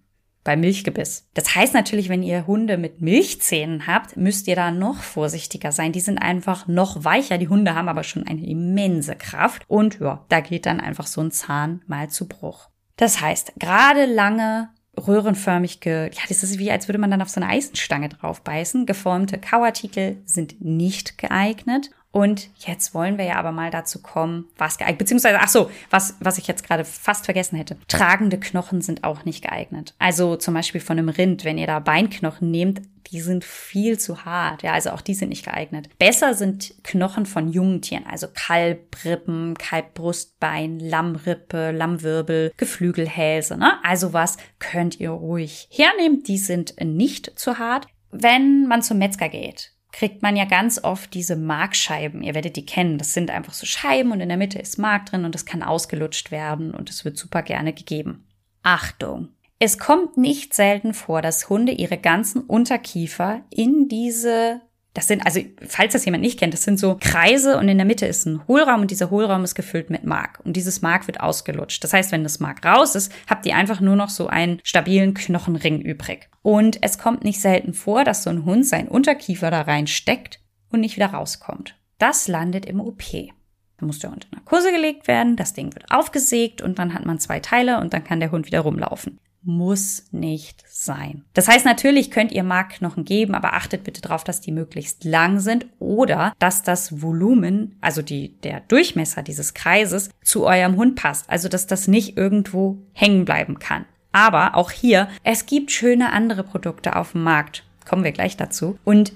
bei 0.50 0.57
Milchgebiss. 0.57 1.28
Das 1.35 1.54
heißt 1.54 1.75
natürlich, 1.75 2.09
wenn 2.09 2.25
ihr 2.25 2.45
Hunde 2.45 2.76
mit 2.76 3.00
Milchzähnen 3.00 3.87
habt, 3.87 4.16
müsst 4.16 4.49
ihr 4.49 4.57
da 4.57 4.73
noch 4.73 4.97
vorsichtiger 4.97 5.71
sein. 5.71 5.92
Die 5.92 6.00
sind 6.00 6.19
einfach 6.19 6.66
noch 6.66 7.04
weicher. 7.04 7.38
Die 7.38 7.47
Hunde 7.47 7.76
haben 7.76 7.88
aber 7.88 8.02
schon 8.02 8.26
eine 8.26 8.45
immense 8.45 9.14
Kraft 9.14 9.62
und 9.69 10.00
ja, 10.00 10.25
da 10.28 10.40
geht 10.40 10.66
dann 10.66 10.80
einfach 10.80 11.07
so 11.07 11.21
ein 11.21 11.30
Zahn 11.30 11.83
mal 11.87 12.11
zu 12.11 12.26
Bruch. 12.26 12.69
Das 12.97 13.21
heißt, 13.21 13.52
gerade 13.61 14.07
lange 14.07 14.71
röhrenförmig 14.99 15.78
ge, 15.78 16.11
ja, 16.12 16.23
das 16.28 16.42
ist 16.42 16.59
wie, 16.59 16.73
als 16.73 16.88
würde 16.88 16.99
man 16.99 17.12
dann 17.12 17.23
auf 17.23 17.28
so 17.28 17.40
eine 17.40 17.49
Eisenstange 17.49 18.09
drauf 18.09 18.40
beißen. 18.42 18.87
Geformte 18.87 19.38
Kauartikel 19.38 20.21
sind 20.25 20.61
nicht 20.61 21.16
geeignet 21.16 21.90
und 22.12 22.50
jetzt 22.56 22.92
wollen 22.92 23.18
wir 23.18 23.24
ja 23.24 23.36
aber 23.36 23.52
mal 23.52 23.70
dazu 23.70 24.02
kommen, 24.02 24.48
was 24.56 24.78
geeignet, 24.78 24.98
beziehungsweise, 24.98 25.38
ach 25.40 25.48
so, 25.48 25.70
was, 25.90 26.16
was 26.18 26.38
ich 26.38 26.48
jetzt 26.48 26.66
gerade 26.66 26.84
fast 26.84 27.24
vergessen 27.24 27.56
hätte. 27.56 27.76
Tragende 27.86 28.40
Knochen 28.40 28.82
sind 28.82 29.04
auch 29.04 29.24
nicht 29.24 29.42
geeignet. 29.42 29.94
Also 29.98 30.34
zum 30.34 30.54
Beispiel 30.54 30.80
von 30.80 30.98
einem 30.98 31.08
Rind, 31.08 31.44
wenn 31.44 31.58
ihr 31.58 31.68
da 31.68 31.78
Beinknochen 31.78 32.50
nehmt, 32.50 32.82
die 33.12 33.20
sind 33.20 33.44
viel 33.44 33.98
zu 33.98 34.24
hart. 34.24 34.62
Ja, 34.62 34.72
also 34.72 34.90
auch 34.90 35.00
die 35.00 35.14
sind 35.14 35.28
nicht 35.28 35.44
geeignet. 35.44 35.88
Besser 35.98 36.34
sind 36.34 36.74
Knochen 36.82 37.26
von 37.26 37.48
jungen 37.48 37.80
Tieren, 37.80 38.06
also 38.06 38.26
Kalbrippen, 38.32 39.54
Kalbbrustbein, 39.56 40.80
Lammrippe, 40.80 41.70
Lammwirbel, 41.70 42.52
Geflügelhälse, 42.56 43.56
ne? 43.56 43.78
Also 43.84 44.12
was 44.12 44.36
könnt 44.58 44.98
ihr 44.98 45.10
ruhig 45.10 45.68
hernehmen. 45.70 46.22
Die 46.24 46.38
sind 46.38 46.74
nicht 46.80 47.38
zu 47.38 47.58
hart. 47.58 47.86
Wenn 48.10 48.66
man 48.66 48.82
zum 48.82 48.98
Metzger 48.98 49.28
geht, 49.28 49.72
kriegt 49.92 50.23
man 50.23 50.37
ja 50.37 50.44
ganz 50.44 50.82
oft 50.82 51.14
diese 51.14 51.37
Markscheiben. 51.37 52.23
Ihr 52.23 52.35
werdet 52.35 52.56
die 52.56 52.66
kennen. 52.66 52.99
Das 52.99 53.12
sind 53.12 53.30
einfach 53.30 53.52
so 53.52 53.66
Scheiben 53.66 54.12
und 54.12 54.20
in 54.20 54.28
der 54.28 54.38
Mitte 54.38 54.59
ist 54.59 54.78
Mark 54.78 55.06
drin 55.06 55.25
und 55.25 55.35
es 55.35 55.47
kann 55.47 55.62
ausgelutscht 55.62 56.30
werden 56.30 56.73
und 56.73 56.90
es 56.90 57.04
wird 57.04 57.16
super 57.16 57.42
gerne 57.42 57.73
gegeben. 57.73 58.26
Achtung! 58.62 59.28
Es 59.62 59.76
kommt 59.76 60.16
nicht 60.16 60.54
selten 60.54 60.94
vor, 60.94 61.20
dass 61.20 61.50
Hunde 61.50 61.73
ihre 61.73 61.99
ganzen 61.99 62.40
Unterkiefer 62.40 63.42
in 63.50 63.88
diese 63.88 64.62
das 64.94 65.06
sind, 65.06 65.25
also 65.25 65.40
falls 65.66 65.92
das 65.92 66.04
jemand 66.04 66.23
nicht 66.23 66.38
kennt, 66.38 66.52
das 66.52 66.64
sind 66.64 66.78
so 66.78 66.97
Kreise 67.00 67.59
und 67.59 67.68
in 67.68 67.78
der 67.78 67.87
Mitte 67.87 68.06
ist 68.06 68.26
ein 68.26 68.47
Hohlraum 68.49 68.80
und 68.80 68.90
dieser 68.90 69.11
Hohlraum 69.11 69.44
ist 69.44 69.54
gefüllt 69.54 69.88
mit 69.88 70.04
Mark. 70.04 70.40
Und 70.44 70.54
dieses 70.54 70.82
Mark 70.82 71.06
wird 71.06 71.20
ausgelutscht. 71.20 71.85
Das 71.85 71.92
heißt, 71.92 72.11
wenn 72.11 72.25
das 72.25 72.40
Mark 72.40 72.64
raus 72.64 72.97
ist, 72.97 73.12
habt 73.28 73.47
ihr 73.47 73.54
einfach 73.54 73.80
nur 73.80 73.94
noch 73.94 74.09
so 74.09 74.26
einen 74.26 74.61
stabilen 74.64 75.14
Knochenring 75.14 75.80
übrig. 75.80 76.28
Und 76.42 76.82
es 76.82 76.99
kommt 76.99 77.23
nicht 77.23 77.40
selten 77.40 77.73
vor, 77.73 78.02
dass 78.04 78.25
so 78.25 78.30
ein 78.30 78.44
Hund 78.44 78.66
seinen 78.66 78.88
Unterkiefer 78.88 79.50
da 79.50 79.62
reinsteckt 79.62 80.40
und 80.70 80.80
nicht 80.80 80.97
wieder 80.97 81.12
rauskommt. 81.12 81.76
Das 81.99 82.26
landet 82.26 82.66
im 82.66 82.80
OP. 82.80 83.02
Dann 83.12 83.87
muss 83.87 84.00
der 84.00 84.11
Hund 84.11 84.26
in 84.30 84.38
Narkose 84.38 84.73
gelegt 84.73 85.06
werden, 85.06 85.37
das 85.37 85.54
Ding 85.54 85.73
wird 85.75 85.90
aufgesägt 85.90 86.62
und 86.62 86.78
dann 86.78 86.94
hat 86.94 87.06
man 87.06 87.18
zwei 87.18 87.40
Teile 87.40 87.80
und 87.80 87.94
dann 87.94 88.04
kann 88.04 88.20
der 88.20 88.32
Hund 88.32 88.47
wieder 88.47 88.61
rumlaufen 88.61 89.20
muss 89.42 90.04
nicht 90.11 90.64
sein. 90.68 91.25
Das 91.35 91.49
heißt, 91.49 91.64
natürlich 91.64 92.11
könnt 92.11 92.32
ihr 92.32 92.42
Markknochen 92.42 93.04
geben, 93.04 93.35
aber 93.35 93.54
achtet 93.54 93.85
bitte 93.85 94.00
darauf, 94.00 94.25
dass 94.25 94.40
die 94.40 94.52
möglichst 94.52 95.04
lang 95.04 95.40
sind 95.40 95.66
oder 95.78 96.35
dass 96.38 96.62
das 96.62 97.02
Volumen, 97.02 97.76
also 97.80 98.02
die, 98.02 98.40
der 98.40 98.61
Durchmesser 98.61 99.23
dieses 99.23 99.54
Kreises 99.54 100.11
zu 100.23 100.47
eurem 100.47 100.76
Hund 100.76 100.97
passt. 100.97 101.28
Also, 101.30 101.49
dass 101.49 101.66
das 101.66 101.88
nicht 101.88 102.16
irgendwo 102.16 102.78
hängen 102.92 103.25
bleiben 103.25 103.59
kann. 103.59 103.87
Aber 104.12 104.56
auch 104.56 104.70
hier, 104.70 105.09
es 105.23 105.47
gibt 105.47 105.70
schöne 105.70 106.12
andere 106.12 106.42
Produkte 106.42 106.97
auf 106.97 107.12
dem 107.12 107.23
Markt. 107.23 107.64
Kommen 107.88 108.04
wir 108.04 108.12
gleich 108.12 108.37
dazu. 108.37 108.78
Und 108.85 109.12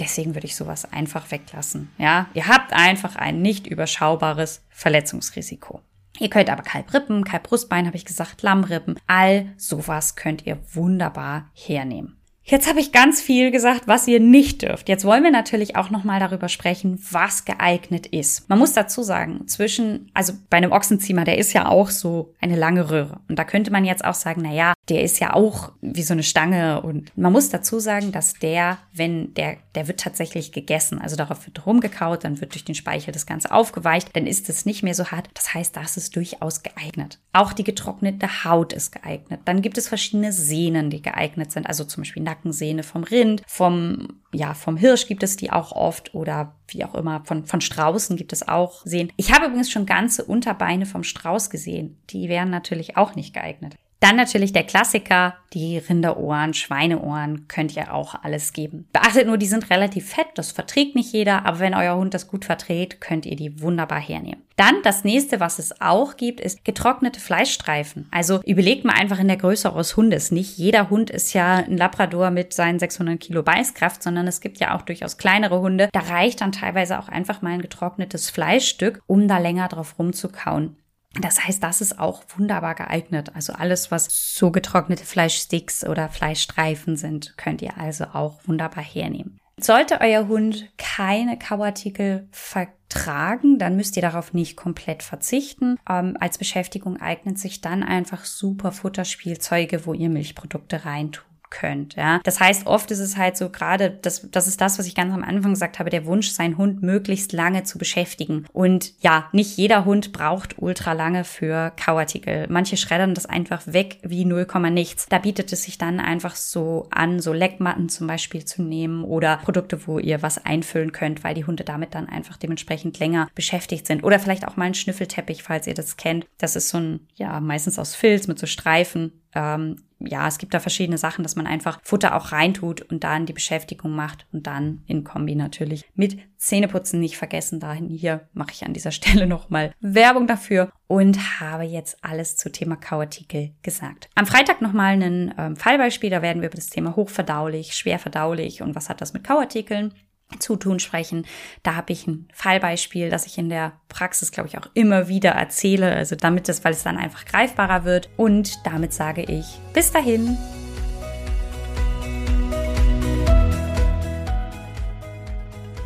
deswegen 0.00 0.34
würde 0.34 0.46
ich 0.46 0.56
sowas 0.56 0.90
einfach 0.90 1.30
weglassen. 1.30 1.90
Ja, 1.98 2.28
ihr 2.34 2.48
habt 2.48 2.72
einfach 2.72 3.16
ein 3.16 3.42
nicht 3.42 3.66
überschaubares 3.66 4.62
Verletzungsrisiko. 4.70 5.82
Ihr 6.18 6.30
könnt 6.30 6.50
aber 6.50 6.62
Kalbrippen, 6.62 7.24
Kalbbrustbein, 7.24 7.86
habe 7.86 7.96
ich 7.96 8.04
gesagt, 8.04 8.42
Lammrippen, 8.42 8.98
all 9.06 9.52
sowas 9.56 10.16
könnt 10.16 10.46
ihr 10.46 10.58
wunderbar 10.72 11.50
hernehmen. 11.54 12.18
Jetzt 12.50 12.66
habe 12.66 12.80
ich 12.80 12.92
ganz 12.92 13.20
viel 13.20 13.50
gesagt, 13.50 13.82
was 13.88 14.08
ihr 14.08 14.20
nicht 14.20 14.62
dürft. 14.62 14.88
Jetzt 14.88 15.04
wollen 15.04 15.22
wir 15.22 15.30
natürlich 15.30 15.76
auch 15.76 15.90
noch 15.90 16.02
mal 16.02 16.18
darüber 16.18 16.48
sprechen, 16.48 16.98
was 17.10 17.44
geeignet 17.44 18.06
ist. 18.06 18.48
Man 18.48 18.58
muss 18.58 18.72
dazu 18.72 19.02
sagen, 19.02 19.46
zwischen 19.46 20.10
also 20.14 20.32
bei 20.48 20.56
einem 20.56 20.72
Ochsenziemer, 20.72 21.24
der 21.24 21.36
ist 21.36 21.52
ja 21.52 21.68
auch 21.68 21.90
so 21.90 22.32
eine 22.40 22.56
lange 22.56 22.88
Röhre 22.88 23.20
und 23.28 23.38
da 23.38 23.44
könnte 23.44 23.70
man 23.70 23.84
jetzt 23.84 24.02
auch 24.02 24.14
sagen, 24.14 24.40
na 24.42 24.52
ja, 24.54 24.72
der 24.88 25.02
ist 25.02 25.20
ja 25.20 25.34
auch 25.34 25.72
wie 25.82 26.02
so 26.02 26.14
eine 26.14 26.22
Stange 26.22 26.80
und 26.80 27.14
man 27.18 27.32
muss 27.32 27.50
dazu 27.50 27.80
sagen, 27.80 28.12
dass 28.12 28.32
der, 28.32 28.78
wenn 28.94 29.34
der 29.34 29.58
der 29.78 29.86
wird 29.86 30.00
tatsächlich 30.00 30.50
gegessen, 30.50 31.00
also 31.00 31.14
darauf 31.14 31.46
wird 31.46 31.64
rumgekaut, 31.64 32.24
dann 32.24 32.40
wird 32.40 32.52
durch 32.54 32.64
den 32.64 32.74
Speichel 32.74 33.12
das 33.12 33.26
Ganze 33.26 33.52
aufgeweicht, 33.52 34.08
dann 34.16 34.26
ist 34.26 34.48
es 34.48 34.66
nicht 34.66 34.82
mehr 34.82 34.94
so 34.94 35.12
hart. 35.12 35.28
Das 35.34 35.54
heißt, 35.54 35.76
das 35.76 35.96
ist 35.96 36.16
durchaus 36.16 36.64
geeignet. 36.64 37.20
Auch 37.32 37.52
die 37.52 37.62
getrocknete 37.62 38.44
Haut 38.44 38.72
ist 38.72 38.90
geeignet. 38.90 39.42
Dann 39.44 39.62
gibt 39.62 39.78
es 39.78 39.86
verschiedene 39.86 40.32
Sehnen, 40.32 40.90
die 40.90 41.00
geeignet 41.00 41.52
sind, 41.52 41.68
also 41.68 41.84
zum 41.84 42.00
Beispiel 42.00 42.24
Nacken 42.24 42.48
Nackensehne 42.48 42.82
vom 42.82 43.04
Rind, 43.04 43.42
vom, 43.46 44.20
ja, 44.32 44.54
vom 44.54 44.76
Hirsch 44.76 45.06
gibt 45.06 45.22
es 45.22 45.36
die 45.36 45.52
auch 45.52 45.70
oft 45.70 46.12
oder 46.12 46.56
wie 46.66 46.84
auch 46.84 46.96
immer, 46.96 47.22
von, 47.24 47.46
von 47.46 47.60
Straußen 47.60 48.16
gibt 48.16 48.32
es 48.32 48.48
auch 48.48 48.84
Sehnen. 48.84 49.12
Ich 49.16 49.32
habe 49.32 49.46
übrigens 49.46 49.70
schon 49.70 49.86
ganze 49.86 50.24
Unterbeine 50.24 50.86
vom 50.86 51.04
Strauß 51.04 51.50
gesehen. 51.50 52.00
Die 52.10 52.28
wären 52.28 52.50
natürlich 52.50 52.96
auch 52.96 53.14
nicht 53.14 53.32
geeignet. 53.32 53.76
Dann 54.00 54.16
natürlich 54.16 54.52
der 54.52 54.64
Klassiker, 54.64 55.34
die 55.52 55.78
Rinderohren, 55.78 56.54
Schweineohren, 56.54 57.48
könnt 57.48 57.74
ihr 57.74 57.92
auch 57.92 58.14
alles 58.22 58.52
geben. 58.52 58.86
Beachtet 58.92 59.26
nur, 59.26 59.38
die 59.38 59.46
sind 59.46 59.70
relativ 59.70 60.10
fett, 60.10 60.28
das 60.36 60.52
verträgt 60.52 60.94
nicht 60.94 61.12
jeder, 61.12 61.44
aber 61.46 61.58
wenn 61.58 61.74
euer 61.74 61.96
Hund 61.96 62.14
das 62.14 62.28
gut 62.28 62.44
verträgt, 62.44 63.00
könnt 63.00 63.26
ihr 63.26 63.34
die 63.34 63.60
wunderbar 63.60 64.00
hernehmen. 64.00 64.44
Dann 64.56 64.82
das 64.82 65.04
nächste, 65.04 65.40
was 65.40 65.58
es 65.58 65.80
auch 65.80 66.16
gibt, 66.16 66.40
ist 66.40 66.64
getrocknete 66.64 67.20
Fleischstreifen. 67.20 68.08
Also 68.10 68.40
überlegt 68.44 68.84
mal 68.84 68.94
einfach 68.94 69.20
in 69.20 69.28
der 69.28 69.36
Größe 69.36 69.72
eures 69.72 69.96
Hundes. 69.96 70.32
Nicht 70.32 70.58
jeder 70.58 70.90
Hund 70.90 71.10
ist 71.10 71.32
ja 71.32 71.56
ein 71.56 71.76
Labrador 71.76 72.30
mit 72.30 72.52
seinen 72.52 72.78
600 72.80 73.20
Kilo 73.20 73.42
Beißkraft, 73.42 74.02
sondern 74.02 74.26
es 74.26 74.40
gibt 74.40 74.58
ja 74.58 74.76
auch 74.76 74.82
durchaus 74.82 75.16
kleinere 75.16 75.60
Hunde. 75.60 75.88
Da 75.92 76.00
reicht 76.00 76.40
dann 76.40 76.52
teilweise 76.52 76.98
auch 76.98 77.08
einfach 77.08 77.40
mal 77.40 77.50
ein 77.50 77.62
getrocknetes 77.62 78.30
Fleischstück, 78.30 79.00
um 79.06 79.28
da 79.28 79.38
länger 79.38 79.68
drauf 79.68 79.96
rumzukauen. 79.98 80.76
Das 81.20 81.44
heißt, 81.44 81.62
das 81.62 81.80
ist 81.80 81.98
auch 81.98 82.22
wunderbar 82.36 82.74
geeignet. 82.74 83.32
Also 83.34 83.52
alles, 83.52 83.90
was 83.90 84.08
so 84.10 84.50
getrocknete 84.50 85.04
Fleischsticks 85.04 85.84
oder 85.84 86.08
Fleischstreifen 86.08 86.96
sind, 86.96 87.36
könnt 87.36 87.62
ihr 87.62 87.76
also 87.78 88.04
auch 88.12 88.40
wunderbar 88.46 88.84
hernehmen. 88.84 89.38
Sollte 89.60 90.00
euer 90.00 90.28
Hund 90.28 90.70
keine 90.78 91.36
Kauartikel 91.36 92.28
vertragen, 92.30 93.58
dann 93.58 93.74
müsst 93.74 93.96
ihr 93.96 94.02
darauf 94.02 94.32
nicht 94.32 94.56
komplett 94.56 95.02
verzichten. 95.02 95.78
Ähm, 95.88 96.16
als 96.20 96.38
Beschäftigung 96.38 97.00
eignet 97.00 97.38
sich 97.40 97.60
dann 97.60 97.82
einfach 97.82 98.24
super 98.24 98.70
Futterspielzeuge, 98.70 99.84
wo 99.84 99.94
ihr 99.94 100.10
Milchprodukte 100.10 100.84
reintut 100.84 101.27
könnt. 101.50 101.94
Ja, 101.94 102.20
das 102.24 102.40
heißt, 102.40 102.66
oft 102.66 102.90
ist 102.90 102.98
es 102.98 103.16
halt 103.16 103.36
so 103.36 103.50
gerade, 103.50 103.90
das, 103.90 104.28
das 104.30 104.46
ist 104.46 104.60
das, 104.60 104.78
was 104.78 104.86
ich 104.86 104.94
ganz 104.94 105.12
am 105.12 105.24
Anfang 105.24 105.52
gesagt 105.52 105.78
habe, 105.78 105.90
der 105.90 106.06
Wunsch, 106.06 106.30
seinen 106.30 106.58
Hund 106.58 106.82
möglichst 106.82 107.32
lange 107.32 107.64
zu 107.64 107.78
beschäftigen. 107.78 108.46
Und 108.52 108.92
ja, 109.00 109.28
nicht 109.32 109.56
jeder 109.56 109.84
Hund 109.84 110.12
braucht 110.12 110.56
ultra 110.58 110.92
lange 110.92 111.24
für 111.24 111.72
Kauartikel. 111.76 112.46
Manche 112.48 112.76
schreddern 112.76 113.14
das 113.14 113.26
einfach 113.26 113.62
weg 113.66 113.98
wie 114.02 114.24
0, 114.24 114.46
nichts. 114.70 115.06
Da 115.08 115.18
bietet 115.18 115.52
es 115.52 115.62
sich 115.62 115.78
dann 115.78 116.00
einfach 116.00 116.34
so 116.34 116.86
an, 116.90 117.20
so 117.20 117.32
Leckmatten 117.32 117.88
zum 117.88 118.06
Beispiel 118.06 118.44
zu 118.44 118.62
nehmen 118.62 119.04
oder 119.04 119.38
Produkte, 119.38 119.86
wo 119.86 119.98
ihr 119.98 120.22
was 120.22 120.44
einfüllen 120.44 120.92
könnt, 120.92 121.24
weil 121.24 121.34
die 121.34 121.44
Hunde 121.44 121.64
damit 121.64 121.94
dann 121.94 122.08
einfach 122.08 122.36
dementsprechend 122.36 122.98
länger 122.98 123.28
beschäftigt 123.34 123.86
sind. 123.86 124.04
Oder 124.04 124.18
vielleicht 124.18 124.46
auch 124.46 124.56
mal 124.56 124.66
ein 124.66 124.74
Schnüffelteppich, 124.74 125.42
falls 125.42 125.66
ihr 125.66 125.74
das 125.74 125.96
kennt. 125.96 126.26
Das 126.38 126.56
ist 126.56 126.68
so 126.68 126.78
ein, 126.78 127.00
ja, 127.14 127.40
meistens 127.40 127.78
aus 127.78 127.94
Filz 127.94 128.26
mit 128.26 128.38
so 128.38 128.46
Streifen 128.46 129.12
ähm, 129.34 129.76
ja, 130.00 130.28
es 130.28 130.38
gibt 130.38 130.54
da 130.54 130.60
verschiedene 130.60 130.98
Sachen, 130.98 131.22
dass 131.22 131.36
man 131.36 131.46
einfach 131.46 131.80
Futter 131.82 132.14
auch 132.14 132.32
reintut 132.32 132.82
und 132.82 133.04
dann 133.04 133.26
die 133.26 133.32
Beschäftigung 133.32 133.94
macht 133.94 134.26
und 134.32 134.46
dann 134.46 134.82
in 134.86 135.04
Kombi 135.04 135.34
natürlich 135.34 135.84
mit 135.94 136.18
Zähneputzen 136.36 137.00
nicht 137.00 137.16
vergessen. 137.16 137.58
Dahin 137.58 137.88
hier 137.88 138.28
mache 138.32 138.52
ich 138.52 138.64
an 138.64 138.72
dieser 138.72 138.90
Stelle 138.92 139.26
nochmal 139.26 139.72
Werbung 139.80 140.26
dafür 140.26 140.70
und 140.86 141.40
habe 141.40 141.64
jetzt 141.64 141.98
alles 142.02 142.36
zu 142.36 142.50
Thema 142.50 142.76
Kauartikel 142.76 143.52
gesagt. 143.62 144.08
Am 144.14 144.26
Freitag 144.26 144.62
nochmal 144.62 145.02
ein 145.02 145.34
ähm, 145.36 145.56
Fallbeispiel, 145.56 146.10
da 146.10 146.22
werden 146.22 146.42
wir 146.42 146.48
über 146.48 146.56
das 146.56 146.70
Thema 146.70 146.94
hochverdaulich, 146.96 147.74
schwerverdaulich 147.74 148.62
und 148.62 148.74
was 148.74 148.88
hat 148.88 149.00
das 149.00 149.12
mit 149.12 149.24
Kauartikeln 149.24 149.94
Zutun 150.38 150.78
sprechen. 150.78 151.26
Da 151.62 151.74
habe 151.74 151.92
ich 151.92 152.06
ein 152.06 152.28
Fallbeispiel, 152.32 153.10
das 153.10 153.26
ich 153.26 153.38
in 153.38 153.48
der 153.48 153.72
Praxis, 153.88 154.30
glaube 154.30 154.48
ich, 154.48 154.58
auch 154.58 154.68
immer 154.74 155.08
wieder 155.08 155.30
erzähle. 155.30 155.94
Also 155.94 156.16
damit 156.16 156.48
es, 156.48 156.64
weil 156.64 156.72
es 156.72 156.82
dann 156.82 156.98
einfach 156.98 157.24
greifbarer 157.24 157.84
wird. 157.84 158.10
Und 158.16 158.66
damit 158.66 158.92
sage 158.92 159.22
ich 159.22 159.46
bis 159.72 159.90
dahin. 159.90 160.36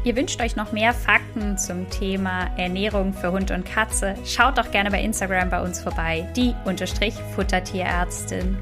Ihr 0.05 0.17
wünscht 0.17 0.41
euch 0.41 0.57
noch 0.57 0.73
mehr 0.73 0.93
Fakten 0.93 1.57
zum 1.57 1.89
Thema 1.89 2.51
Ernährung 2.57 3.15
für 3.15 3.31
Hund 3.31 3.53
und 3.53 3.65
Katze? 3.65 4.17
Schaut 4.25 4.59
doch 4.59 4.73
gerne 4.73 4.91
bei 4.91 5.01
Instagram 5.01 5.49
bei 5.49 5.63
uns 5.63 5.81
vorbei, 5.81 6.29
die 6.35 6.57
Unterstrich 6.65 7.15
Futtertierärztin. 7.37 8.59